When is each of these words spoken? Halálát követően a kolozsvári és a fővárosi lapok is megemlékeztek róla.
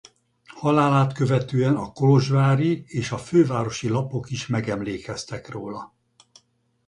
Halálát 0.55 1.13
követően 1.13 1.75
a 1.75 1.91
kolozsvári 1.91 2.83
és 2.87 3.11
a 3.11 3.17
fővárosi 3.17 3.87
lapok 3.87 4.29
is 4.31 4.47
megemlékeztek 4.47 5.49
róla. 5.49 5.93